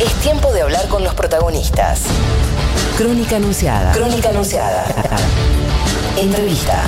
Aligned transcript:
Es 0.00 0.12
tiempo 0.22 0.52
de 0.52 0.62
hablar 0.62 0.88
con 0.88 1.04
los 1.04 1.14
protagonistas. 1.14 2.02
Crónica 2.96 3.36
Anunciada. 3.36 3.92
Crónica 3.92 4.30
Anunciada. 4.30 4.84
Entrevista. 6.16 6.82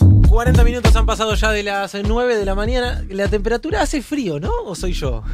...40 0.00 0.64
minutos 0.64 0.94
han 0.94 1.06
pasado 1.06 1.34
ya 1.34 1.50
de 1.50 1.62
las 1.64 1.94
9 1.94 2.36
de 2.36 2.44
la 2.44 2.54
mañana. 2.54 3.02
La 3.10 3.28
temperatura 3.28 3.82
hace 3.82 4.02
frío, 4.02 4.38
¿no? 4.38 4.52
¿O 4.64 4.74
soy 4.76 4.92
yo? 4.92 5.24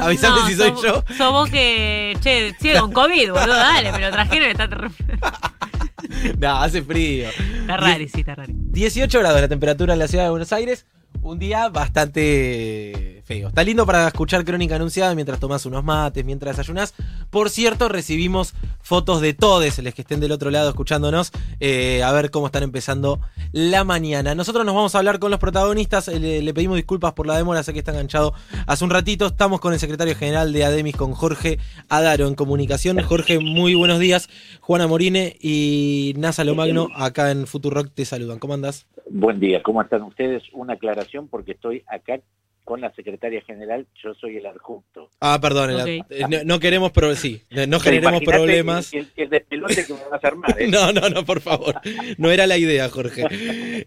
Avisame 0.00 0.40
No, 0.40 0.46
si 0.46 0.54
soy 0.54 0.72
yo. 0.82 1.04
Sos 1.16 1.32
vos 1.32 1.50
que, 1.50 2.16
che, 2.20 2.54
sigue 2.58 2.78
con 2.80 2.92
COVID, 2.92 3.32
boludo, 3.32 3.54
dale, 3.56 3.90
pero 3.92 4.10
trajeron 4.10 4.48
está, 4.48 4.68
ter- 4.68 4.90
No, 6.38 6.62
hace 6.62 6.82
frío. 6.82 7.28
está 7.28 7.76
rari, 7.76 8.08
sí, 8.08 8.20
está 8.20 8.34
rari. 8.36 8.54
18 8.56 9.18
grados 9.18 9.40
la 9.40 9.48
temperatura 9.48 9.92
en 9.92 9.98
la 9.98 10.08
ciudad 10.08 10.24
de 10.24 10.30
Buenos 10.30 10.52
Aires. 10.52 10.86
Un 11.28 11.38
día 11.38 11.68
bastante 11.68 13.07
feo. 13.28 13.48
Está 13.48 13.62
lindo 13.62 13.84
para 13.84 14.06
escuchar 14.08 14.42
crónica 14.44 14.76
anunciada 14.76 15.14
mientras 15.14 15.38
tomás 15.38 15.66
unos 15.66 15.84
mates, 15.84 16.24
mientras 16.24 16.56
desayunás. 16.56 16.94
Por 17.30 17.50
cierto, 17.50 17.88
recibimos 17.90 18.54
fotos 18.80 19.20
de 19.20 19.34
todos 19.34 19.78
los 19.78 19.94
que 19.94 20.00
estén 20.02 20.18
del 20.18 20.32
otro 20.32 20.50
lado 20.50 20.70
escuchándonos. 20.70 21.30
eh, 21.60 22.02
a 22.02 22.10
ver 22.12 22.30
cómo 22.30 22.46
están 22.46 22.62
empezando 22.62 23.20
la 23.52 23.84
mañana. 23.84 24.34
Nosotros 24.34 24.64
nos 24.64 24.74
vamos 24.74 24.94
a 24.94 24.98
hablar 24.98 25.18
con 25.18 25.30
los 25.30 25.38
protagonistas. 25.38 26.08
eh, 26.08 26.18
Le, 26.18 26.40
le 26.40 26.54
pedimos 26.54 26.76
disculpas 26.76 27.12
por 27.12 27.26
la 27.26 27.36
demora, 27.36 27.62
sé 27.62 27.72
que 27.74 27.80
está 27.80 27.90
enganchado 27.92 28.32
hace 28.66 28.82
un 28.84 28.90
ratito. 28.90 29.26
Estamos 29.26 29.60
con 29.60 29.74
el 29.74 29.78
secretario 29.78 30.16
general 30.16 30.52
de 30.54 30.64
Ademis, 30.64 30.96
con 30.96 31.12
Jorge 31.12 31.58
Adaro 31.90 32.28
en 32.28 32.34
comunicación. 32.34 32.98
Jorge, 33.02 33.38
muy 33.40 33.74
buenos 33.74 33.98
días. 33.98 34.28
Juana 34.60 34.86
Morine 34.86 35.36
y 35.40 36.14
Nasa 36.16 36.44
Lomagno 36.44 36.88
acá 36.96 37.30
en 37.30 37.46
Futurock 37.46 37.90
te 37.92 38.06
saludan. 38.06 38.38
¿Cómo 38.38 38.54
andás? 38.54 38.86
Buen 39.10 39.38
día, 39.38 39.62
¿cómo 39.62 39.82
están 39.82 40.02
ustedes? 40.02 40.42
Una 40.52 40.74
aclaración 40.74 41.28
porque 41.28 41.52
estoy 41.52 41.82
acá 41.88 42.20
con 42.68 42.82
la 42.82 42.92
secretaria 42.94 43.40
general, 43.46 43.86
yo 44.04 44.12
soy 44.12 44.36
el 44.36 44.44
adjunto. 44.44 45.08
Ah, 45.20 45.38
perdón, 45.40 45.74
la- 45.74 45.88
eh, 45.88 46.02
no, 46.28 46.44
no 46.44 46.60
queremos, 46.60 46.92
pero 46.92 47.16
sí, 47.16 47.40
no 47.66 47.80
generemos 47.80 48.20
problemas. 48.22 48.92
El, 48.92 49.08
el 49.16 49.30
despelote 49.30 49.86
que 49.86 49.94
me 49.94 50.00
vas 50.10 50.22
a 50.22 50.26
armar. 50.28 50.54
¿eh? 50.60 50.68
No, 50.70 50.92
no, 50.92 51.08
no, 51.08 51.24
por 51.24 51.40
favor. 51.40 51.76
No 52.18 52.30
era 52.30 52.46
la 52.46 52.58
idea, 52.58 52.86
Jorge. 52.90 53.24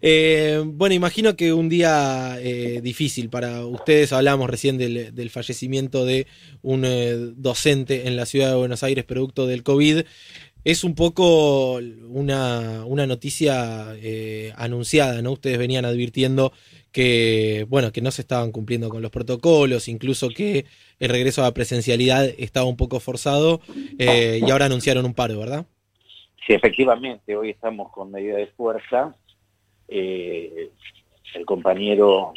Eh, 0.01 0.63
bueno, 0.65 0.95
imagino 0.95 1.35
que 1.35 1.53
un 1.53 1.69
día 1.69 2.37
eh, 2.39 2.79
difícil 2.81 3.29
para 3.29 3.67
ustedes. 3.67 4.13
Hablamos 4.13 4.49
recién 4.49 4.79
del, 4.79 5.13
del 5.13 5.29
fallecimiento 5.29 6.03
de 6.03 6.25
un 6.63 6.83
eh, 6.83 7.13
docente 7.35 8.07
en 8.07 8.15
la 8.15 8.25
ciudad 8.25 8.49
de 8.49 8.55
Buenos 8.55 8.81
Aires 8.81 9.03
producto 9.05 9.45
del 9.45 9.61
COVID. 9.61 10.01
Es 10.63 10.83
un 10.83 10.95
poco 10.95 11.75
una, 12.07 12.83
una 12.85 13.05
noticia 13.05 13.93
eh, 13.97 14.53
anunciada, 14.55 15.21
¿no? 15.21 15.33
Ustedes 15.33 15.57
venían 15.59 15.85
advirtiendo 15.85 16.51
que, 16.91 17.65
bueno, 17.69 17.91
que 17.91 18.01
no 18.01 18.11
se 18.11 18.21
estaban 18.21 18.51
cumpliendo 18.51 18.89
con 18.89 19.01
los 19.01 19.11
protocolos, 19.11 19.87
incluso 19.87 20.29
que 20.29 20.65
el 20.99 21.09
regreso 21.09 21.41
a 21.41 21.45
la 21.45 21.53
presencialidad 21.53 22.25
estaba 22.37 22.65
un 22.67 22.77
poco 22.77 22.99
forzado 22.99 23.61
eh, 23.97 24.41
y 24.45 24.51
ahora 24.51 24.65
anunciaron 24.65 25.05
un 25.05 25.13
paro, 25.13 25.39
¿verdad? 25.39 25.65
Sí, 26.45 26.53
efectivamente, 26.53 27.35
hoy 27.35 27.51
estamos 27.51 27.91
con 27.91 28.11
medida 28.11 28.37
de 28.37 28.47
fuerza. 28.47 29.15
Eh, 29.87 30.69
el 31.33 31.45
compañero 31.45 32.33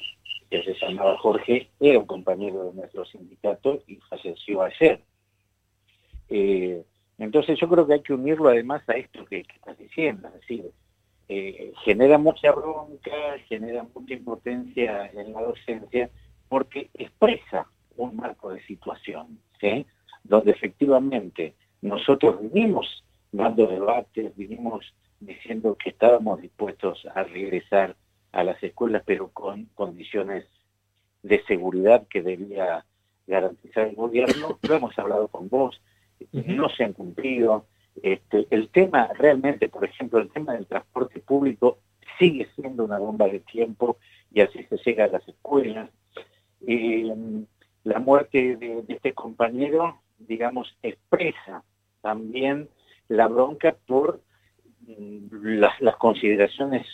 que 0.50 0.62
se 0.62 0.75
llamaba 0.75 1.19
Jorge 1.19 1.70
era 1.80 1.98
un 1.98 2.06
compañero 2.06 2.64
de 2.64 2.75
nuestro 2.75 3.05
sindicato 3.06 3.82
y 3.88 3.97
falleció 3.97 4.62
ayer. 4.62 5.00
Eh, 6.28 6.84
entonces 7.19 7.58
yo 7.58 7.69
creo 7.69 7.86
que 7.86 7.94
hay 7.94 8.02
que 8.02 8.12
unirlo 8.12 8.48
además 8.48 8.82
a 8.88 8.92
esto 8.92 9.25
que, 9.25 9.42
que 9.42 9.56
estás 9.56 9.78
diciendo, 9.78 10.28
es 10.28 10.34
decir, 10.34 10.70
eh, 11.28 11.72
genera 11.84 12.19
mucha 12.19 12.53
bronca, 12.53 13.39
genera 13.48 13.86
mucha 13.94 14.14
impotencia 14.14 15.11
en 15.12 15.33
la 15.33 15.42
docencia, 15.42 16.11
porque 16.48 16.91
expresa 16.94 17.66
un 17.97 18.16
marco 18.16 18.53
de 18.53 18.62
situación, 18.64 19.39
¿sí? 19.61 19.86
donde 20.22 20.53
efectivamente 20.53 21.54
nosotros 21.82 22.41
vinimos 22.41 23.04
dando 23.32 23.66
debates, 23.66 24.37
vinimos 24.37 24.94
diciendo 25.21 25.76
que 25.76 25.91
estábamos 25.91 26.41
dispuestos 26.41 27.06
a 27.15 27.22
regresar 27.25 27.97
a 28.32 28.44
las 28.44 28.62
escuelas, 28.62 29.03
pero 29.06 29.28
con 29.28 29.66
condiciones 29.75 30.47
de 31.22 31.43
seguridad 31.44 32.06
que 32.09 32.22
debía 32.22 32.84
garantizar 33.27 33.88
el 33.88 33.94
gobierno. 33.94 34.59
Lo 34.69 34.75
hemos 34.75 34.98
hablado 34.98 35.28
con 35.28 35.48
vos, 35.48 35.81
no 36.32 36.69
se 36.69 36.84
han 36.84 36.93
cumplido. 36.93 37.66
Este, 38.03 38.47
el 38.50 38.69
tema 38.71 39.09
realmente, 39.15 39.69
por 39.69 39.84
ejemplo, 39.84 40.19
el 40.19 40.31
tema 40.31 40.55
del 40.55 40.66
transporte 40.66 41.21
público 41.21 41.78
sigue 42.19 42.49
siendo 42.55 42.84
una 42.84 42.99
bomba 42.99 43.27
de 43.28 43.41
tiempo 43.41 43.99
y 44.32 44.41
así 44.41 44.65
se 44.65 44.77
llega 44.78 45.05
a 45.05 45.09
las 45.09 45.27
escuelas. 45.28 45.91
Eh, 46.66 47.15
la 47.84 47.99
muerte 47.99 48.56
de, 48.56 48.84
este 48.88 49.12
compañero, 49.12 50.00
digamos, 50.19 50.77
expresa 50.83 51.62
también 52.00 52.69
la 53.09 53.28
bronca 53.28 53.77
por 53.87 54.22
mm, 54.87 55.59
las, 55.59 55.81
las 55.81 55.97
consideraciones 55.97 56.87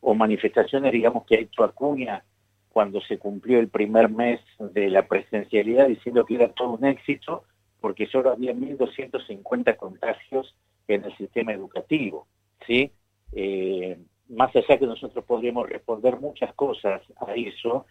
o 0.00 0.14
manifestaciones, 0.14 0.92
digamos, 0.92 1.24
que 1.24 1.36
ha 1.36 1.40
hecho 1.40 1.64
Acuña 1.64 2.24
cuando 2.70 3.00
se 3.00 3.18
cumplió 3.18 3.58
el 3.58 3.68
primer 3.68 4.08
mes 4.08 4.40
de 4.58 4.88
la 4.88 5.06
presencialidad, 5.06 5.88
diciendo 5.88 6.24
que 6.24 6.36
era 6.36 6.52
todo 6.52 6.70
un 6.70 6.84
éxito, 6.84 7.44
porque 7.88 8.06
solo 8.06 8.30
había 8.30 8.52
1.250 8.52 9.76
contagios 9.76 10.54
en 10.88 11.06
el 11.06 11.16
sistema 11.16 11.54
educativo, 11.54 12.26
¿sí? 12.66 12.92
Eh, 13.32 13.96
más 14.28 14.54
allá 14.54 14.78
que 14.78 14.86
nosotros 14.86 15.24
podríamos 15.24 15.66
responder 15.70 16.20
muchas 16.20 16.52
cosas 16.52 17.00
a 17.18 17.32
eso, 17.32 17.86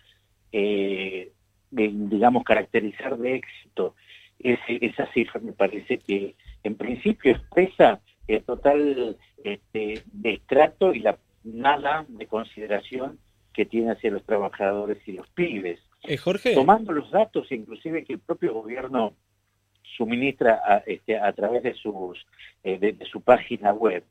eh, 0.51 1.31
digamos, 1.71 2.43
caracterizar 2.43 3.17
de 3.17 3.37
éxito 3.37 3.95
ese, 4.37 4.85
esa 4.85 5.11
cifra 5.13 5.41
me 5.41 5.53
parece 5.53 5.97
que 5.97 6.35
en 6.61 6.75
principio 6.75 7.31
expresa 7.31 7.99
el 8.27 8.43
total 8.43 9.17
este, 9.43 10.03
destrato 10.13 10.93
y 10.93 10.99
la 10.99 11.17
nada 11.43 12.05
de 12.07 12.27
consideración 12.27 13.17
que 13.51 13.65
tiene 13.65 13.93
hacia 13.93 14.11
los 14.11 14.23
trabajadores 14.23 14.99
y 15.07 15.13
los 15.13 15.27
pibes. 15.29 15.79
Eh, 16.03 16.17
Jorge. 16.17 16.53
Tomando 16.53 16.91
los 16.91 17.09
datos, 17.09 17.51
inclusive 17.51 18.03
que 18.03 18.13
el 18.13 18.19
propio 18.19 18.53
gobierno 18.53 19.15
suministra 19.95 20.61
a, 20.65 20.77
este, 20.85 21.17
a 21.17 21.31
través 21.33 21.63
de, 21.63 21.73
sus, 21.73 22.25
eh, 22.63 22.77
de, 22.79 22.97
su 23.05 23.21
página 23.21 23.73
web, 23.73 24.03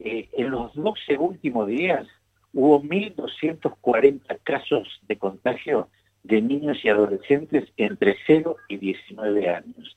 eh, 0.00 0.28
en 0.32 0.50
los 0.50 0.74
12 0.74 1.18
últimos 1.18 1.66
días 1.66 2.06
hubo 2.52 2.82
1.240 2.82 4.38
casos 4.42 5.00
de 5.06 5.16
contagio 5.16 5.88
de 6.22 6.40
niños 6.40 6.78
y 6.84 6.88
adolescentes 6.88 7.68
entre 7.76 8.16
0 8.26 8.56
y 8.68 8.76
19 8.76 9.48
años. 9.48 9.96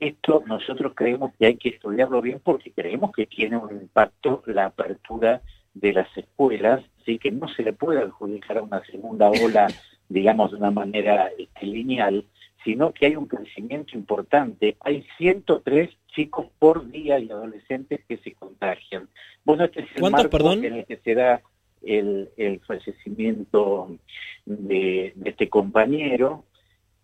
Esto 0.00 0.42
nosotros 0.46 0.92
creemos 0.94 1.32
que 1.38 1.46
hay 1.46 1.56
que 1.56 1.70
estudiarlo 1.70 2.20
bien 2.20 2.40
porque 2.42 2.72
creemos 2.72 3.12
que 3.12 3.26
tiene 3.26 3.56
un 3.56 3.70
impacto 3.70 4.42
la 4.46 4.66
apertura 4.66 5.40
de 5.72 5.92
las 5.92 6.16
escuelas, 6.16 6.84
así 7.00 7.18
que 7.18 7.30
no 7.30 7.48
se 7.48 7.62
le 7.62 7.72
puede 7.72 8.00
adjudicar 8.00 8.58
a 8.58 8.62
una 8.62 8.84
segunda 8.84 9.30
ola, 9.30 9.68
digamos, 10.08 10.52
de 10.52 10.58
una 10.58 10.70
manera 10.70 11.30
este, 11.38 11.66
lineal, 11.66 12.24
sino 12.64 12.92
que 12.92 13.06
hay 13.06 13.16
un 13.16 13.26
crecimiento 13.26 13.96
importante. 13.96 14.76
Hay 14.80 15.06
103 15.18 15.90
chicos 16.08 16.46
por 16.58 16.90
día 16.90 17.18
y 17.18 17.30
adolescentes 17.30 18.00
que 18.08 18.16
se 18.18 18.32
contagian. 18.32 19.08
Bueno, 19.44 19.64
este 19.64 19.82
es 19.82 19.88
el 19.94 20.00
¿Cuántos, 20.00 20.24
marco 20.24 20.36
perdón? 20.38 20.64
en 20.64 20.74
el 20.74 20.86
que 20.86 20.96
se 20.96 21.14
da 21.14 21.42
el, 21.82 22.30
el 22.36 22.60
fallecimiento 22.60 23.96
de, 24.46 25.12
de 25.14 25.30
este 25.30 25.48
compañero. 25.48 26.44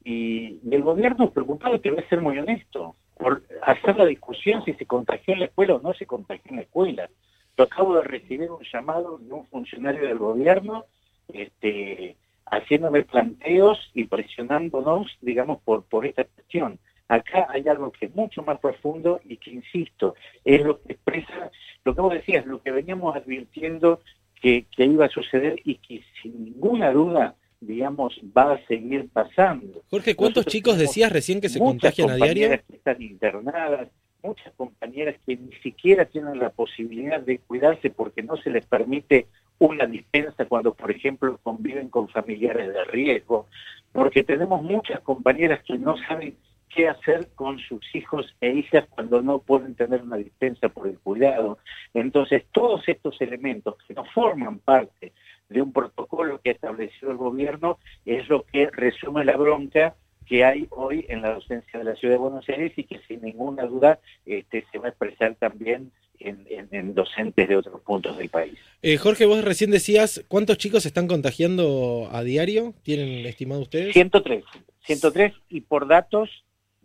Y, 0.03 0.59
y 0.65 0.75
el 0.75 0.83
gobierno 0.83 1.31
preocupado, 1.31 1.79
te 1.81 1.91
voy 1.91 2.03
a 2.03 2.09
ser 2.09 2.23
muy 2.23 2.39
honesto, 2.39 2.97
por 3.19 3.43
hacer 3.63 3.97
la 3.97 4.07
discusión 4.07 4.65
si 4.65 4.73
se 4.73 4.87
contagió 4.87 5.35
en 5.35 5.41
la 5.41 5.47
escuela 5.47 5.75
o 5.75 5.81
no 5.81 5.93
se 5.93 6.07
contagió 6.07 6.51
en 6.51 6.57
la 6.57 6.63
escuela. 6.63 7.11
Yo 7.59 7.65
acabo 7.65 7.97
de 7.97 8.05
recibir 8.05 8.51
un 8.51 8.65
llamado 8.73 9.19
de 9.19 9.33
un 9.35 9.47
funcionario 9.47 10.09
del 10.09 10.17
gobierno 10.17 10.87
este, 11.29 12.17
haciéndome 12.47 13.03
planteos 13.05 13.91
y 13.95 14.05
presionándonos, 14.05 15.07
digamos, 15.21 15.61
por, 15.63 15.85
por 15.85 16.07
esta 16.07 16.25
cuestión. 16.25 16.79
Acá 17.09 17.49
hay 17.51 17.67
algo 17.69 17.91
que 17.91 18.07
es 18.07 18.15
mucho 18.15 18.43
más 18.43 18.61
profundo 18.61 19.21
y 19.25 19.37
que, 19.37 19.51
insisto, 19.51 20.15
es 20.45 20.63
lo 20.63 20.81
que 20.81 20.93
expresa, 20.93 21.51
lo 21.85 21.95
que 21.95 22.01
vos 22.01 22.13
decías, 22.13 22.47
lo 22.47 22.63
que 22.63 22.71
veníamos 22.71 23.17
advirtiendo 23.17 24.01
que, 24.41 24.67
que 24.77 24.85
iba 24.85 25.07
a 25.07 25.11
suceder 25.11 25.61
y 25.65 25.77
que 25.77 26.03
sin 26.23 26.45
ninguna 26.45 26.93
duda, 26.93 27.35
digamos, 27.61 28.19
va 28.37 28.53
a 28.53 28.67
seguir 28.67 29.09
pasando. 29.13 29.83
Jorge, 29.91 30.15
¿cuántos 30.15 30.47
Nosotros 30.47 30.53
chicos 30.53 30.79
decías 30.79 31.13
recién 31.13 31.41
que 31.41 31.49
se 31.49 31.59
muchas 31.59 31.95
contagian 31.95 32.11
a 32.11 32.15
diario? 32.15 32.49
compañeras 32.49 32.65
que 32.69 32.77
están 32.77 33.03
internadas, 33.03 33.89
muchas 34.23 34.53
compañeras 34.55 35.17
que 35.27 35.37
ni 35.37 35.53
siquiera 35.63 36.05
tienen 36.05 36.39
la 36.39 36.51
posibilidad 36.51 37.21
de 37.21 37.39
cuidarse 37.39 37.91
porque 37.91 38.23
no 38.23 38.37
se 38.37 38.51
les 38.51 38.65
permite 38.67 39.27
una 39.61 39.87
dispensa 39.87 40.47
cuando, 40.47 40.75
por 40.75 40.91
ejemplo, 40.91 41.39
conviven 41.43 41.91
con 41.91 42.09
familiares 42.09 42.73
de 42.73 42.85
riesgo, 42.87 43.47
porque 43.93 44.25
tenemos 44.25 44.63
muchas 44.63 45.01
compañeras 45.01 45.63
que 45.63 45.79
no 45.79 45.97
saben 46.09 46.35
qué 46.71 46.89
hacer 46.89 47.29
con 47.35 47.59
sus 47.59 47.83
hijos 47.95 48.35
e 48.41 48.51
hijas 48.51 48.87
cuando 48.89 49.21
no 49.21 49.39
pueden 49.41 49.75
tener 49.75 50.03
una 50.03 50.17
dispensa 50.17 50.69
por 50.71 50.87
el 50.87 50.99
cuidado. 50.99 51.59
Entonces, 51.93 52.45
todos 52.53 52.89
estos 52.89 53.21
elementos 53.21 53.77
que 53.87 53.95
no 53.95 54.05
forman 54.07 54.61
parte 54.61 55.13
de 55.49 55.61
un 55.61 55.73
protocolo 55.73 56.41
que 56.41 56.51
ha 56.51 56.53
establecido 56.55 57.11
el 57.11 57.19
gobierno 57.19 57.79
es 58.07 58.29
lo 58.29 58.45
que 58.45 58.71
resume 58.71 59.25
la 59.25 59.37
bronca 59.37 59.95
que 60.31 60.45
hay 60.45 60.69
hoy 60.71 61.05
en 61.09 61.23
la 61.23 61.35
docencia 61.35 61.77
de 61.81 61.85
la 61.85 61.97
Ciudad 61.97 62.15
de 62.15 62.19
Buenos 62.21 62.49
Aires 62.49 62.73
y 62.77 62.85
que 62.85 63.01
sin 63.09 63.21
ninguna 63.21 63.65
duda 63.65 63.99
este, 64.25 64.65
se 64.71 64.79
va 64.79 64.87
a 64.87 64.91
expresar 64.91 65.35
también 65.35 65.91
en, 66.21 66.95
docentes 66.95 67.49
de 67.49 67.57
otros 67.57 67.81
puntos 67.81 68.17
del 68.17 68.29
país. 68.29 68.57
Eh, 68.81 68.97
Jorge, 68.97 69.27
vos 69.27 69.43
recién 69.43 69.73
decías, 69.73 70.25
¿cuántos 70.29 70.57
chicos 70.57 70.83
se 70.83 70.89
están 70.89 71.09
contagiando 71.09 72.09
a 72.13 72.23
diario? 72.23 72.75
¿Tienen 72.85 73.27
estimado 73.27 73.63
ustedes? 73.63 73.93
103, 73.93 74.45
103 74.87 75.35
y 75.49 75.63
por 75.63 75.89
datos 75.89 76.31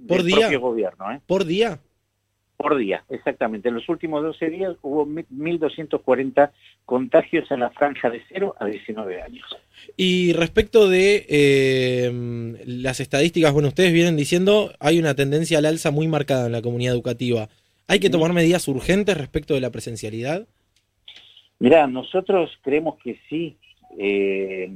¿Por 0.07 0.23
del 0.23 0.25
día? 0.25 0.39
propio 0.47 0.61
gobierno. 0.61 1.11
¿eh? 1.11 1.21
¿Por 1.27 1.45
día? 1.45 1.79
Por 2.57 2.77
día, 2.77 3.03
exactamente. 3.09 3.67
En 3.67 3.75
los 3.75 3.89
últimos 3.89 4.23
12 4.23 4.49
días 4.49 4.75
hubo 4.81 5.05
1.240 5.05 6.51
contagios 6.85 7.51
en 7.51 7.59
la 7.59 7.69
franja 7.69 8.09
de 8.09 8.21
0 8.29 8.55
a 8.59 8.65
19 8.65 9.21
años. 9.21 9.43
Y 9.97 10.31
respecto 10.33 10.87
de 10.87 11.25
eh, 11.27 12.55
las 12.65 13.01
estadísticas, 13.01 13.51
bueno, 13.51 13.67
ustedes 13.67 13.91
vienen 13.91 14.15
diciendo 14.15 14.71
hay 14.79 14.99
una 14.99 15.15
tendencia 15.15 15.57
al 15.57 15.65
alza 15.65 15.91
muy 15.91 16.07
marcada 16.07 16.45
en 16.45 16.53
la 16.53 16.61
comunidad 16.61 16.93
educativa. 16.93 17.49
¿Hay 17.87 17.99
que 17.99 18.09
tomar 18.09 18.33
medidas 18.33 18.67
urgentes 18.67 19.17
respecto 19.17 19.53
de 19.53 19.61
la 19.61 19.69
presencialidad? 19.69 20.47
Mira, 21.59 21.87
nosotros 21.87 22.51
creemos 22.61 22.95
que 23.03 23.19
sí. 23.29 23.57
Eh, 23.97 24.71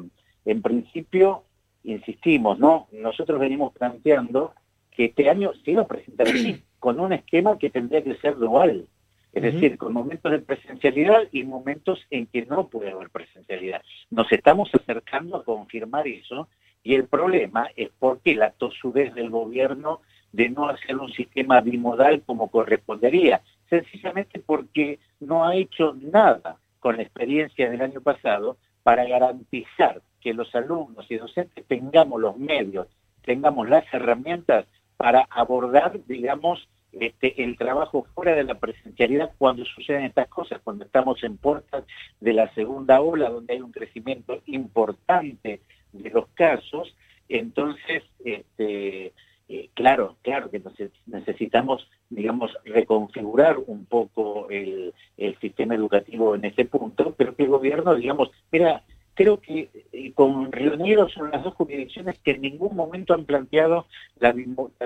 en 0.45 0.61
principio, 0.61 1.43
insistimos, 1.83 2.59
¿no? 2.59 2.87
Nosotros 2.91 3.39
venimos 3.39 3.73
planteando 3.73 4.53
que 4.91 5.05
este 5.05 5.29
año 5.29 5.51
se 5.63 5.71
iba 5.71 5.83
a 5.83 5.87
presentar 5.87 6.27
así, 6.27 6.61
con 6.79 6.99
un 6.99 7.13
esquema 7.13 7.57
que 7.57 7.69
tendría 7.69 8.03
que 8.03 8.15
ser 8.15 8.37
dual. 8.37 8.87
Es 9.31 9.43
decir, 9.43 9.77
con 9.77 9.93
momentos 9.93 10.31
de 10.31 10.39
presencialidad 10.39 11.23
y 11.31 11.43
momentos 11.43 11.99
en 12.09 12.25
que 12.25 12.45
no 12.47 12.67
puede 12.67 12.91
haber 12.91 13.09
presencialidad. 13.09 13.81
Nos 14.09 14.31
estamos 14.31 14.71
acercando 14.73 15.37
a 15.37 15.43
confirmar 15.43 16.07
eso 16.07 16.47
y 16.81 16.95
el 16.95 17.05
problema 17.05 17.69
es 17.75 17.89
porque 17.99 18.35
la 18.35 18.51
tosudez 18.51 19.13
del 19.13 19.29
gobierno 19.29 20.01
de 20.31 20.49
no 20.49 20.67
hacer 20.69 20.97
un 20.97 21.11
sistema 21.11 21.61
bimodal 21.61 22.21
como 22.23 22.49
correspondería, 22.49 23.41
sencillamente 23.69 24.39
porque 24.39 24.99
no 25.19 25.45
ha 25.45 25.55
hecho 25.55 25.95
nada 25.99 26.57
con 26.79 26.97
la 26.97 27.03
experiencia 27.03 27.69
del 27.69 27.81
año 27.81 28.01
pasado 28.01 28.57
para 28.83 29.05
garantizar 29.05 30.01
que 30.21 30.33
los 30.33 30.53
alumnos 30.55 31.05
y 31.09 31.17
docentes 31.17 31.65
tengamos 31.67 32.19
los 32.19 32.37
medios, 32.37 32.87
tengamos 33.23 33.69
las 33.69 33.85
herramientas 33.93 34.65
para 34.99 35.25
abordar, 35.29 35.97
digamos, 36.07 36.67
este, 36.91 37.41
el 37.41 37.57
trabajo 37.57 38.05
fuera 38.13 38.35
de 38.35 38.43
la 38.43 38.59
presencialidad 38.59 39.31
cuando 39.37 39.63
suceden 39.63 40.03
estas 40.03 40.27
cosas, 40.27 40.59
cuando 40.61 40.83
estamos 40.83 41.23
en 41.23 41.37
puertas 41.37 41.85
de 42.19 42.33
la 42.33 42.53
segunda 42.53 42.99
ola, 42.99 43.29
donde 43.29 43.53
hay 43.53 43.61
un 43.61 43.71
crecimiento 43.71 44.41
importante 44.47 45.61
de 45.93 46.09
los 46.09 46.27
casos, 46.33 46.93
entonces, 47.29 48.03
este, 48.25 49.13
eh, 49.47 49.69
claro, 49.73 50.17
claro 50.21 50.51
que 50.51 50.61
necesitamos, 51.05 51.89
digamos, 52.09 52.51
reconfigurar 52.65 53.57
un 53.67 53.85
poco 53.85 54.49
el, 54.49 54.93
sistema 55.39 55.75
educativo 55.75 56.35
en 56.35 56.43
ese 56.43 56.65
punto, 56.65 57.15
pero 57.17 57.37
que 57.37 57.43
el 57.43 57.49
gobierno, 57.49 57.95
digamos, 57.95 58.31
mira, 58.51 58.83
creo 59.13 59.39
que 59.39 59.69
eh, 60.05 60.11
con 60.13 60.49
Negro 60.51 61.09
son 61.09 61.31
las 61.31 61.43
dos 61.43 61.53
jurisdicciones 61.55 62.17
que 62.19 62.31
en 62.31 62.41
ningún 62.41 62.75
momento 62.75 63.13
han 63.13 63.25
planteado 63.25 63.87
la, 64.19 64.33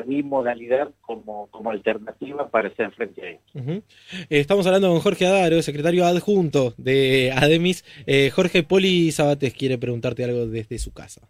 bimodalidad 0.06 0.90
como, 1.02 1.48
como 1.48 1.72
alternativa 1.72 2.50
para 2.50 2.70
hacer 2.70 2.92
frente 2.92 3.22
a 3.22 3.30
esto. 3.32 3.60
Eh, 3.60 3.84
estamos 4.30 4.66
hablando 4.66 4.90
con 4.90 5.00
Jorge 5.00 5.26
Adaro, 5.26 5.62
secretario 5.62 6.06
adjunto 6.06 6.74
de 6.78 7.34
ADEMIS. 7.36 7.86
Jorge 8.34 8.64
Poli 8.64 9.12
Sabates 9.12 9.54
quiere 9.54 9.78
preguntarte 9.78 10.24
algo 10.24 10.48
desde 10.48 10.80
su 10.80 10.92
casa. 10.94 11.22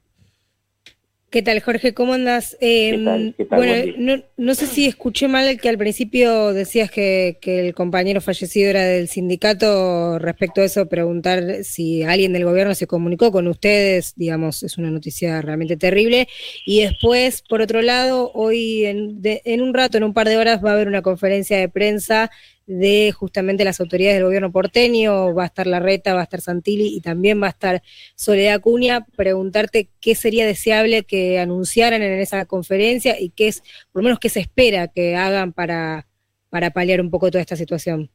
¿Qué 1.34 1.42
tal, 1.42 1.62
Jorge? 1.62 1.96
¿Cómo 1.96 2.14
andas? 2.14 2.56
Em, 2.62 3.34
bueno, 3.50 4.24
no, 4.38 4.54
sé 4.54 4.68
si 4.68 4.86
escuché 4.86 5.28
mal 5.28 5.60
que 5.60 5.68
al 5.68 5.80
principio 5.80 6.54
decías 6.54 6.92
que, 6.92 7.40
el 7.42 7.74
compañero 7.74 8.22
fallecido 8.22 8.70
era 8.70 8.84
del 8.84 9.08
sindicato. 9.08 10.20
Respecto 10.20 10.62
a 10.62 10.66
eso, 10.66 10.88
preguntar 10.88 11.64
si 11.64 12.04
alguien 12.04 12.34
del 12.34 12.46
gobierno 12.46 12.76
se 12.76 12.86
comunicó 12.86 13.32
con 13.32 13.48
ustedes, 13.48 14.14
digamos, 14.16 14.62
es 14.62 14.78
una 14.78 14.92
noticia 14.92 15.42
realmente 15.42 15.76
terrible. 15.76 16.28
Y 16.68 16.84
después, 16.84 17.42
por 17.42 17.62
otro 17.62 17.82
lado, 17.82 18.30
hoy 18.36 18.86
en, 18.86 19.20
en 19.24 19.62
un 19.64 19.74
rato, 19.74 19.98
en 19.98 20.04
un 20.04 20.14
par 20.14 20.30
de 20.30 20.38
horas, 20.38 20.64
va 20.64 20.70
a 20.70 20.74
haber 20.74 20.88
una 20.88 21.02
conferencia 21.02 21.58
de 21.58 21.68
prensa 21.68 22.30
de 22.66 23.12
justamente 23.12 23.66
las 23.66 23.80
autoridades 23.80 24.16
del 24.16 24.26
gobierno 24.26 24.52
porteño, 24.52 25.34
va 25.34 25.44
a 25.44 25.48
estar 25.48 25.68
Larreta, 25.68 26.14
va 26.14 26.22
a 26.22 26.24
estar 26.24 26.42
Santilli 26.42 26.96
y 26.96 27.02
también 27.02 27.42
va 27.42 27.48
a 27.48 27.50
estar 27.50 27.82
Soledad 28.16 28.62
Cuña, 28.62 29.06
preguntarte 29.16 29.90
qué 30.00 30.16
sería 30.16 30.46
deseable 30.46 31.04
que 31.04 31.40
anunciaran 31.40 32.02
en 32.02 32.20
esa 32.20 32.46
conferencia 32.46 33.20
y 33.20 33.30
qué 33.30 33.50
es, 33.50 33.62
por 33.92 34.02
lo 34.02 34.04
menos, 34.04 34.20
qué 34.20 34.30
se 34.30 34.40
espera 34.40 34.88
que 34.88 35.16
hagan 35.16 35.52
para, 35.52 36.08
para 36.50 36.72
paliar 36.72 37.02
un 37.02 37.10
poco 37.10 37.30
toda 37.30 37.42
esta 37.42 37.56
situación. 37.56 38.10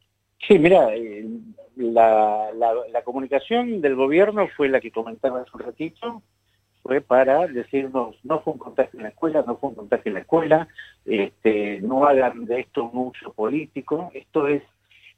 Sí, 0.47 0.59
mira, 0.59 0.95
eh, 0.95 1.27
la, 1.77 2.51
la 2.55 3.03
comunicación 3.03 3.81
del 3.81 3.97
gobierno 3.97 4.49
fue 4.57 4.69
la 4.69 4.81
que 4.81 4.91
comentaba 4.91 5.41
hace 5.41 5.51
un 5.53 5.61
ratito, 5.61 6.23
fue 6.89 7.03
para 7.03 7.47
decirnos, 7.47 8.17
no 8.25 8.41
fue 8.41 8.55
un 8.55 8.59
contagio 8.59 8.99
en 8.99 9.03
la 9.03 9.11
escuela, 9.11 9.45
no 9.47 9.59
fue 9.59 9.69
un 9.69 9.75
contagio 9.75 10.09
en 10.09 10.15
la 10.15 10.21
escuela, 10.21 10.69
este, 11.05 11.83
no 11.83 12.07
hagan 12.07 12.47
de 12.47 12.61
esto 12.61 12.85
un 12.85 13.09
uso 13.09 13.31
político. 13.35 14.11
Esto 14.15 14.49
es 14.49 14.63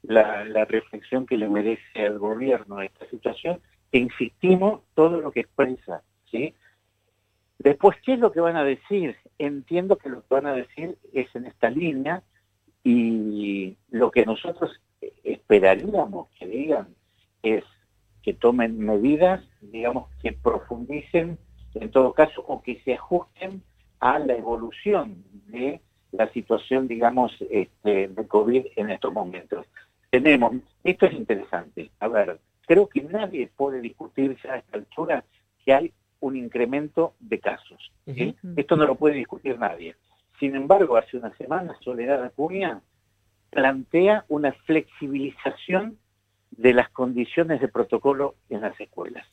la, 0.03 0.43
reflexión 0.65 1.25
que 1.25 1.37
le 1.37 1.47
merece 1.47 2.05
al 2.05 2.19
gobierno 2.19 2.81
esta 2.81 3.09
situación, 3.09 3.61
que 3.89 3.99
insistimos 3.99 4.81
todo 4.95 5.21
lo 5.21 5.31
que 5.31 5.39
expresa. 5.39 6.03
¿sí? 6.29 6.53
Después, 7.57 7.95
¿qué 8.03 8.15
es 8.15 8.19
lo 8.19 8.33
que 8.33 8.41
van 8.41 8.57
a 8.57 8.65
decir? 8.65 9.15
Entiendo 9.39 9.97
que 9.97 10.09
lo 10.09 10.23
que 10.23 10.33
van 10.33 10.47
a 10.47 10.53
decir 10.53 10.97
es 11.13 11.33
en 11.37 11.45
esta 11.45 11.69
línea 11.69 12.21
y 12.83 13.77
lo 13.91 14.11
que 14.11 14.25
nosotros 14.25 14.77
esperaríamos 15.23 16.27
que 16.37 16.47
digan 16.47 16.89
es 17.43 17.63
que 18.23 18.33
tomen 18.33 18.77
medidas, 18.77 19.41
digamos, 19.61 20.09
que 20.21 20.33
profundicen 20.33 21.39
en 21.75 21.91
todo 21.91 22.13
caso, 22.13 22.43
o 22.47 22.61
que 22.61 22.81
se 22.83 22.93
ajusten 22.93 23.61
a 23.99 24.19
la 24.19 24.33
evolución 24.33 25.23
de 25.47 25.81
la 26.11 26.31
situación, 26.33 26.87
digamos, 26.87 27.35
este, 27.49 28.07
de 28.07 28.27
COVID 28.27 28.65
en 28.75 28.89
estos 28.89 29.13
momentos. 29.13 29.65
Tenemos, 30.09 30.53
esto 30.83 31.05
es 31.05 31.13
interesante, 31.13 31.91
a 31.99 32.07
ver, 32.07 32.39
creo 32.67 32.87
que 32.87 33.01
nadie 33.01 33.49
puede 33.55 33.79
discutir 33.79 34.37
ya 34.43 34.53
a 34.53 34.57
esta 34.57 34.77
altura 34.77 35.23
que 35.63 35.73
hay 35.73 35.93
un 36.19 36.35
incremento 36.35 37.13
de 37.19 37.39
casos. 37.39 37.91
Esto 38.55 38.75
no 38.75 38.85
lo 38.85 38.95
puede 38.95 39.15
discutir 39.15 39.57
nadie. 39.57 39.95
Sin 40.39 40.55
embargo, 40.55 40.97
hace 40.97 41.17
una 41.17 41.35
semana 41.35 41.75
Soledad 41.81 42.23
Acuña 42.23 42.81
plantea 43.49 44.25
una 44.27 44.53
flexibilización 44.53 45.97
de 46.51 46.73
las 46.73 46.89
condiciones 46.89 47.61
de 47.61 47.67
protocolo 47.67 48.35
en 48.49 48.61
las 48.61 48.79
escuelas. 48.79 49.25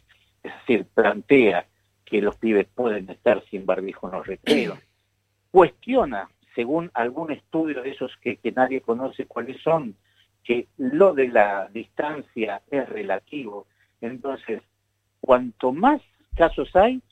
Es 0.43 0.53
decir, 0.55 0.87
plantea 0.95 1.67
que 2.09 2.23
los 2.23 2.37
pibes 2.37 2.67
pueden 2.75 3.09
estar 3.11 3.43
sin 3.51 3.67
barbijo 3.67 4.09
en 4.09 4.13
los 4.13 4.27
recreos. 4.27 4.79
Cuestiona, 5.51 6.29
según 6.55 6.91
algún 6.95 7.33
estudio 7.33 7.83
de 7.83 7.91
esos 7.91 8.17
que, 8.21 8.39
nadie 8.55 8.81
conoce 8.81 9.27
cuáles 9.27 9.61
son, 9.63 9.95
que 10.45 10.69
lo 10.77 11.15
de 11.15 11.29
la 11.29 11.69
distancia 11.73 12.63
es 12.71 12.89
relativo. 12.89 13.67
Entonces, 14.01 14.63
cuanto 15.21 15.73
más 15.73 16.01
casos 16.35 16.75
hay, 16.75 17.03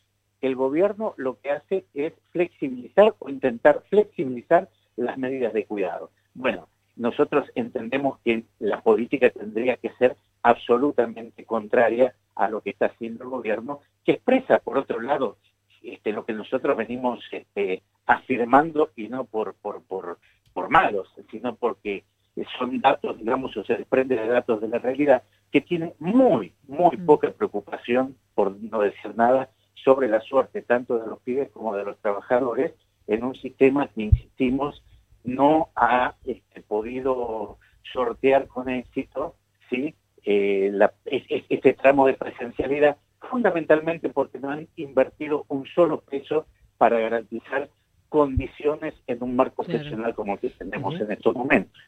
el 0.41 0.55
gobierno 0.55 1.15
lo 1.17 1.38
que 1.41 1.50
hace 1.50 1.87
es 1.95 2.12
flexibilizar 2.31 3.15
o 3.19 3.29
intentar 3.29 3.83
flexibilizar 3.88 4.69
las 4.97 5.19
medidas 5.19 5.53
de 5.53 5.65
cuidado. 5.65 6.11
Bueno, 6.35 6.69
nosotros 6.97 7.50
entendemos 7.55 8.19
que 8.21 8.45
la 8.59 8.81
política 8.81 9.31
tendría 9.31 9.76
que 9.76 9.91
ser 9.99 10.17
absolutamente 10.43 11.45
contraria 11.45 12.15
a 12.37 12.49
lo 12.49 12.61
que 12.61 12.71
está 12.71 12.87
haciendo 12.87 13.25
el 13.25 13.31
gobierno, 13.31 13.81
que 14.05 14.12
expresa, 14.12 14.59
por 14.59 14.78
otro 14.78 15.00
lado, 15.00 15.38
este, 15.83 16.12
lo 16.12 16.25
que 16.25 16.33
nosotros 16.33 16.76
venimos 16.76 17.21
este, 17.33 17.83
afirmando 18.07 18.90
y 18.97 19.09
no 19.09 19.25
por, 19.25 19.55
por, 19.55 19.83
por, 19.83 20.19
por 20.52 20.71
malos, 20.71 21.12
sino 21.31 21.57
porque 21.57 22.05
son 22.59 22.81
datos, 22.81 23.19
digamos, 23.19 23.57
o 23.57 23.64
se 23.64 23.76
desprende 23.76 24.16
de 24.16 24.28
datos 24.28 24.61
de 24.61 24.69
la 24.69 24.78
realidad, 24.78 25.23
que 25.50 25.61
tienen 25.61 25.95
muy, 25.99 26.52
muy 26.69 26.97
mm. 26.97 27.07
poca 27.07 27.31
preocupación, 27.31 28.16
por 28.35 28.57
no 28.61 28.81
decir 28.81 29.16
nada, 29.16 29.50
sobre 29.75 30.09
la 30.09 30.21
suerte 30.21 30.62
tanto 30.62 30.99
de 30.99 31.07
los 31.07 31.21
pibes 31.21 31.50
como 31.50 31.75
de 31.76 31.85
los 31.85 31.99
trabajadores 31.99 32.73
en 33.07 33.25
un 33.25 33.35
sistema 33.37 33.88
que, 33.88 34.02
insistimos, 34.02 34.83
no 35.25 35.71
ha 35.75 36.14
este, 36.25 36.61
podido 36.62 37.59
sortear 37.93 38.47
con 38.49 38.69
éxito 38.69 39.37
¿sí? 39.71 39.95
Eh, 40.28 40.73
este 41.04 41.73
tramo 41.75 42.06
de 42.06 42.14
presencialidad, 42.14 42.97
fundamentalmente 43.30 44.09
porque 44.09 44.40
no 44.40 44.50
han 44.50 44.66
invertido 44.75 45.45
un 45.49 45.66
solo 45.66 46.00
peso 46.00 46.47
para 46.78 46.99
garantizar 46.99 47.71
condiciones 48.09 48.95
en 49.06 49.23
un 49.23 49.37
marco 49.37 49.62
profesional 49.62 50.14
como 50.16 50.35
el 50.35 50.40
que 50.40 50.50
tenemos 50.50 51.00
en 51.00 51.12
estos 51.12 51.35
momentos. 51.35 51.80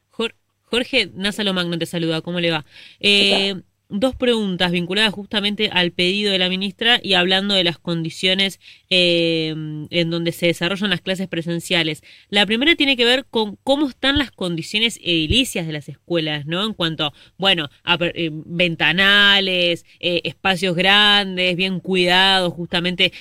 Jorge 0.71 1.11
Názalo 1.15 1.55
Magno 1.55 1.79
te 1.79 1.87
saluda, 1.87 2.21
¿cómo 2.21 2.41
le 2.41 2.51
va? 2.51 2.65
Eh, 3.01 3.55
dos 3.89 4.15
preguntas 4.15 4.71
vinculadas 4.71 5.15
justamente 5.15 5.71
al 5.73 5.93
pedido 5.93 6.31
de 6.31 6.39
la 6.39 6.49
ministra 6.49 7.01
y 7.03 7.15
hablando 7.15 7.55
de 7.55 7.65
las 7.65 7.79
condiciones 7.79 8.61
eh, 8.91 9.49
en 9.91 10.11
donde 10.11 10.33
se 10.33 10.47
desarrollan 10.47 10.91
las 10.91 11.01
clases 11.01 11.27
presenciales. 11.29 12.03
La 12.29 12.45
primera 12.45 12.77
tiene 12.77 12.97
que 12.97 13.05
ver 13.05 13.25
con 13.31 13.57
cómo 13.65 13.89
están 13.89 14.19
las 14.19 14.31
condiciones 14.31 14.99
edilicias 15.03 15.67
de 15.67 15.73
las 15.73 15.89
escuelas, 15.89 16.45
¿no? 16.47 16.65
En 16.65 16.75
cuanto, 16.75 17.13
bueno, 17.39 17.71
a 17.83 17.97
eh, 18.01 18.31
ventanales, 18.33 19.87
eh, 20.01 20.21
espacios 20.25 20.77
grandes, 20.77 21.57
bien 21.57 21.81
cuidados, 21.81 22.53
justamente 22.53 23.13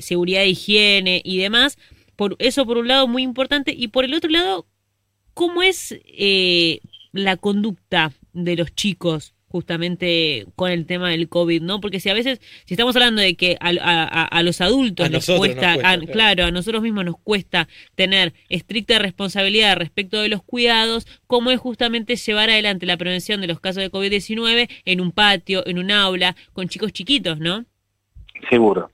seguridad 0.00 0.40
de 0.40 0.48
higiene 0.48 1.22
y 1.24 1.38
demás. 1.38 1.78
Por 2.16 2.36
eso 2.38 2.66
por 2.66 2.78
un 2.78 2.88
lado 2.88 3.06
muy 3.06 3.22
importante 3.22 3.74
y 3.76 3.88
por 3.88 4.04
el 4.04 4.14
otro 4.14 4.30
lado, 4.30 4.66
¿cómo 5.34 5.62
es 5.62 5.96
la 7.12 7.36
conducta 7.36 8.12
de 8.32 8.56
los 8.56 8.74
chicos 8.74 9.34
justamente 9.54 10.46
con 10.56 10.72
el 10.72 10.84
tema 10.84 11.10
del 11.10 11.28
COVID, 11.28 11.62
¿no? 11.62 11.80
Porque 11.80 12.00
si 12.00 12.10
a 12.10 12.14
veces, 12.14 12.40
si 12.64 12.74
estamos 12.74 12.96
hablando 12.96 13.22
de 13.22 13.36
que 13.36 13.56
a, 13.60 14.42
los 14.42 14.60
adultos 14.60 15.08
nos 15.12 15.26
cuesta, 15.26 15.76
claro. 16.10 16.46
a 16.46 16.50
nosotros 16.50 16.82
mismos 16.82 17.04
nos 17.04 17.18
cuesta 17.18 17.68
tener 17.94 18.32
estricta 18.48 18.98
responsabilidad 18.98 19.76
respecto 19.76 20.20
de 20.20 20.28
los 20.28 20.42
cuidados, 20.42 21.06
¿cómo 21.28 21.52
es 21.52 21.60
justamente 21.60 22.16
llevar 22.16 22.50
adelante 22.50 22.84
la 22.84 22.96
prevención 22.96 23.40
de 23.40 23.46
los 23.46 23.60
casos 23.60 23.80
de 23.84 23.92
COVID-19 23.92 24.68
en 24.86 25.00
un 25.00 25.12
patio, 25.12 25.64
en 25.68 25.78
un 25.78 25.92
aula, 25.92 26.34
con 26.52 26.66
chicos 26.66 26.92
chiquitos, 26.92 27.38
¿no? 27.38 27.64
Seguro. 28.50 28.90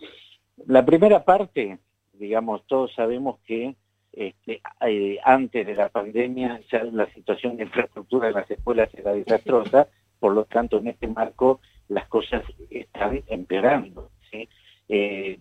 La 0.66 0.84
primera 0.84 1.24
parte, 1.24 1.78
digamos, 2.12 2.66
todos 2.66 2.92
sabemos 2.92 3.38
que 3.46 3.76
este, 4.12 4.60
eh, 4.86 5.16
antes 5.24 5.66
de 5.66 5.74
la 5.74 5.88
pandemia 5.88 6.60
ya 6.70 6.84
la 6.84 7.10
situación 7.14 7.56
de 7.56 7.62
infraestructura 7.62 8.26
de 8.26 8.34
las 8.34 8.50
escuelas 8.50 8.90
era 8.94 9.14
desastrosa 9.14 9.88
por 10.20 10.34
lo 10.34 10.44
tanto 10.44 10.78
en 10.78 10.88
este 10.88 11.08
marco 11.08 11.60
las 11.88 12.06
cosas 12.06 12.44
están 12.68 13.22
empeorando. 13.26 14.10
Eh, 14.88 15.38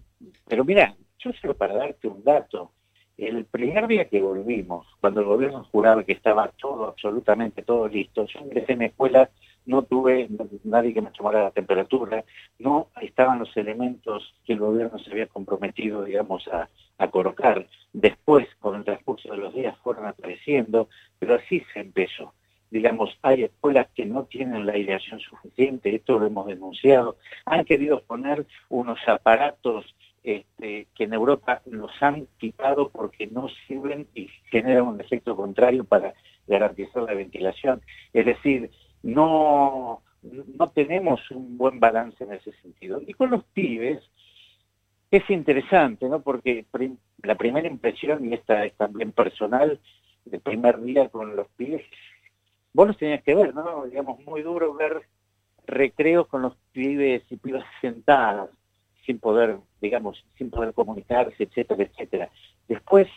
pero 0.47 0.63
mira, 0.63 0.95
yo 1.19 1.31
solo 1.33 1.55
para 1.55 1.75
darte 1.75 2.07
un 2.07 2.23
dato, 2.23 2.71
el 3.17 3.45
primer 3.45 3.87
día 3.87 4.07
que 4.07 4.21
volvimos, 4.21 4.87
cuando 5.01 5.21
el 5.21 5.27
gobierno 5.27 5.67
juraba 5.71 6.03
que 6.03 6.13
estaba 6.13 6.47
todo, 6.57 6.87
absolutamente 6.87 7.63
todo 7.63 7.87
listo, 7.87 8.25
yo 8.25 8.39
ingresé 8.39 8.73
en 8.73 8.79
la 8.79 8.85
escuela, 8.85 9.29
no 9.65 9.83
tuve 9.83 10.29
nadie 10.63 10.93
que 10.93 11.01
me 11.01 11.11
tomara 11.11 11.43
la 11.43 11.51
temperatura, 11.51 12.23
no 12.59 12.87
estaban 13.01 13.39
los 13.39 13.55
elementos 13.57 14.33
que 14.45 14.53
el 14.53 14.59
gobierno 14.59 14.97
se 14.99 15.11
había 15.11 15.27
comprometido, 15.27 16.03
digamos, 16.03 16.47
a 16.47 17.07
colocar. 17.09 17.67
Después, 17.91 18.47
con 18.59 18.75
el 18.75 18.85
transcurso 18.85 19.31
de 19.31 19.37
los 19.37 19.53
días, 19.53 19.77
fueron 19.79 20.05
apareciendo, 20.05 20.89
pero 21.19 21.35
así 21.35 21.61
se 21.73 21.81
empezó 21.81 22.33
digamos, 22.71 23.17
hay 23.21 23.43
escuelas 23.43 23.87
que 23.95 24.05
no 24.05 24.25
tienen 24.25 24.65
la 24.65 24.73
aireación 24.73 25.19
suficiente, 25.19 25.95
esto 25.95 26.19
lo 26.19 26.27
hemos 26.27 26.47
denunciado, 26.47 27.17
han 27.45 27.65
querido 27.65 28.01
poner 28.01 28.45
unos 28.69 28.99
aparatos 29.07 29.95
este, 30.23 30.87
que 30.95 31.05
en 31.05 31.13
Europa 31.13 31.61
los 31.65 31.91
han 32.01 32.27
quitado 32.37 32.89
porque 32.89 33.27
no 33.27 33.47
sirven 33.67 34.07
y 34.13 34.27
generan 34.51 34.87
un 34.87 35.01
efecto 35.01 35.35
contrario 35.35 35.83
para 35.83 36.13
garantizar 36.45 37.03
la 37.03 37.13
ventilación. 37.13 37.81
Es 38.13 38.25
decir, 38.25 38.69
no, 39.01 40.01
no 40.21 40.69
tenemos 40.69 41.31
un 41.31 41.57
buen 41.57 41.79
balance 41.79 42.23
en 42.23 42.33
ese 42.33 42.51
sentido. 42.61 43.01
Y 43.05 43.13
con 43.13 43.31
los 43.31 43.43
pibes 43.45 44.03
es 45.09 45.27
interesante, 45.29 46.07
¿no? 46.09 46.21
Porque 46.21 46.65
la 47.23 47.35
primera 47.35 47.67
impresión, 47.67 48.29
y 48.29 48.33
esta 48.33 48.65
es 48.65 48.73
también 48.75 49.11
personal, 49.11 49.79
el 50.31 50.39
primer 50.41 50.81
día 50.81 51.09
con 51.09 51.35
los 51.35 51.47
pibes 51.55 51.83
vos 52.73 52.87
los 52.87 52.97
tenías 52.97 53.23
que 53.23 53.35
ver, 53.35 53.53
¿no? 53.53 53.85
Digamos, 53.85 54.19
muy 54.25 54.41
duro 54.41 54.73
ver 54.73 55.03
recreos 55.65 56.27
con 56.27 56.41
los 56.41 56.55
pibes 56.71 57.23
y 57.29 57.37
pibas 57.37 57.63
sentadas, 57.81 58.49
sin 59.05 59.19
poder, 59.19 59.57
digamos, 59.81 60.23
sin 60.37 60.49
poder 60.49 60.73
comunicarse, 60.73 61.43
etcétera, 61.43 61.83
etcétera. 61.83 62.29
Después, 62.67 63.07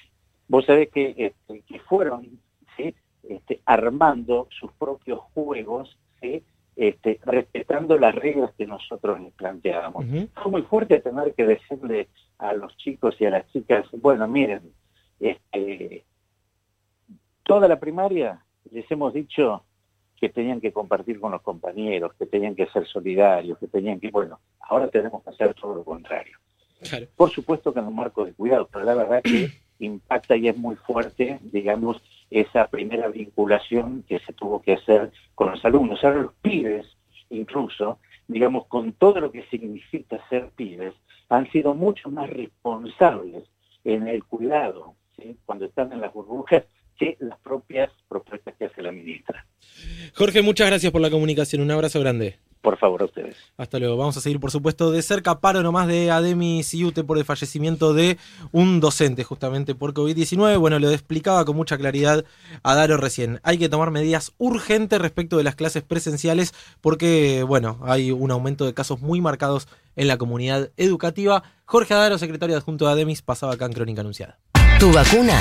vos 0.48 0.64
sabés 0.64 0.90
que, 0.90 1.14
este, 1.16 1.62
que 1.62 1.80
fueron, 1.80 2.40
¿sí? 2.76 2.94
Este, 3.28 3.60
armando 3.64 4.48
sus 4.50 4.72
propios 4.72 5.20
juegos, 5.34 5.98
¿sí? 6.20 6.42
Este, 6.74 7.20
respetando 7.24 7.98
las 7.98 8.14
reglas 8.14 8.52
que 8.56 8.66
nosotros 8.66 9.20
les 9.20 9.32
planteábamos. 9.34 10.06
Fue 10.34 10.50
muy 10.50 10.62
fuerte 10.62 11.00
tener 11.00 11.34
que 11.34 11.44
decirle 11.44 12.08
a 12.38 12.54
los 12.54 12.76
chicos 12.78 13.14
y 13.20 13.26
a 13.26 13.30
las 13.30 13.46
chicas, 13.52 13.86
bueno, 13.92 14.26
miren, 14.26 14.72
este, 15.20 16.04
toda 17.42 17.68
la 17.68 17.78
primaria 17.78 18.42
les 18.70 18.90
hemos 18.90 19.12
dicho 19.12 19.64
que 20.16 20.28
tenían 20.28 20.60
que 20.60 20.72
compartir 20.72 21.18
con 21.20 21.32
los 21.32 21.42
compañeros, 21.42 22.14
que 22.14 22.26
tenían 22.26 22.54
que 22.54 22.66
ser 22.66 22.86
solidarios, 22.86 23.58
que 23.58 23.66
tenían 23.66 23.98
que, 23.98 24.10
bueno, 24.10 24.38
ahora 24.60 24.88
tenemos 24.88 25.22
que 25.24 25.30
hacer 25.30 25.54
todo 25.54 25.74
lo 25.74 25.84
contrario. 25.84 26.38
Por 27.16 27.30
supuesto 27.30 27.72
que 27.72 27.80
en 27.80 27.86
un 27.86 27.96
marco 27.96 28.24
de 28.24 28.32
cuidado, 28.32 28.68
pero 28.72 28.84
la 28.84 28.94
verdad 28.94 29.22
que 29.22 29.50
impacta 29.78 30.36
y 30.36 30.48
es 30.48 30.56
muy 30.56 30.76
fuerte, 30.76 31.38
digamos, 31.42 32.00
esa 32.30 32.68
primera 32.68 33.08
vinculación 33.08 34.04
que 34.08 34.20
se 34.20 34.32
tuvo 34.32 34.62
que 34.62 34.74
hacer 34.74 35.12
con 35.34 35.50
los 35.50 35.64
alumnos. 35.64 36.02
Ahora 36.04 36.22
los 36.22 36.34
pibes, 36.34 36.86
incluso, 37.30 37.98
digamos, 38.28 38.66
con 38.66 38.92
todo 38.92 39.20
lo 39.20 39.32
que 39.32 39.44
significa 39.46 40.18
ser 40.28 40.50
pibes, 40.50 40.94
han 41.28 41.50
sido 41.50 41.74
mucho 41.74 42.10
más 42.10 42.30
responsables 42.30 43.44
en 43.84 44.06
el 44.06 44.24
cuidado, 44.24 44.94
cuando 45.44 45.66
están 45.66 45.92
en 45.92 46.00
las 46.00 46.12
burbujas, 46.12 46.64
que 46.98 47.16
las 47.20 47.38
propias 47.40 47.90
propuestas 48.08 48.54
que 48.58 48.66
hace 48.66 48.82
la 48.82 48.92
ministra. 48.92 49.46
Jorge, 50.14 50.42
muchas 50.42 50.68
gracias 50.68 50.92
por 50.92 51.00
la 51.00 51.10
comunicación. 51.10 51.62
Un 51.62 51.70
abrazo 51.70 52.00
grande. 52.00 52.38
Por 52.62 52.78
favor, 52.78 53.02
a 53.02 53.06
ustedes. 53.06 53.36
Hasta 53.56 53.80
luego. 53.80 53.96
Vamos 53.96 54.16
a 54.16 54.20
seguir, 54.20 54.38
por 54.38 54.52
supuesto, 54.52 54.92
de 54.92 55.02
cerca. 55.02 55.40
Paro 55.40 55.64
nomás 55.64 55.88
de 55.88 56.12
Ademi 56.12 56.62
Siute 56.62 57.02
por 57.02 57.18
el 57.18 57.24
fallecimiento 57.24 57.92
de 57.92 58.18
un 58.52 58.78
docente, 58.78 59.24
justamente 59.24 59.74
por 59.74 59.92
COVID-19. 59.94 60.58
Bueno, 60.58 60.78
lo 60.78 60.90
explicaba 60.90 61.44
con 61.44 61.56
mucha 61.56 61.76
claridad 61.76 62.24
a 62.62 62.74
Daro 62.76 62.98
recién. 62.98 63.40
Hay 63.42 63.58
que 63.58 63.68
tomar 63.68 63.90
medidas 63.90 64.32
urgentes 64.38 65.00
respecto 65.00 65.36
de 65.38 65.42
las 65.42 65.56
clases 65.56 65.82
presenciales 65.82 66.54
porque, 66.80 67.42
bueno, 67.42 67.80
hay 67.82 68.12
un 68.12 68.30
aumento 68.30 68.64
de 68.64 68.74
casos 68.74 69.00
muy 69.00 69.20
marcados 69.20 69.66
en 69.96 70.06
la 70.06 70.16
comunidad 70.16 70.70
educativa. 70.76 71.42
Jorge 71.64 71.94
Adaro, 71.94 72.16
secretario 72.18 72.56
adjunto 72.56 72.86
de 72.86 72.92
Ademis, 72.92 73.22
pasaba 73.22 73.54
acá 73.54 73.66
en 73.66 73.72
Crónica 73.72 74.02
Anunciada. 74.02 74.38
¿Tu 74.78 74.92
vacuna? 74.92 75.40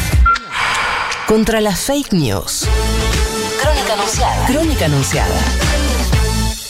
Contra 1.32 1.62
las 1.62 1.80
fake 1.80 2.12
news. 2.12 2.68
Crónica 3.62 3.94
anunciada. 3.94 4.46
Crónica 4.48 4.86
anunciada. 4.88 5.71